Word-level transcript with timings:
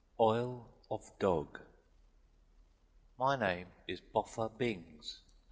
OIL 0.19 0.65
OF 0.89 1.11
DOG 1.19 1.59
My 3.19 3.35
name 3.35 3.67
is 3.87 4.01
Boffer 4.01 4.49
Bings. 4.57 5.19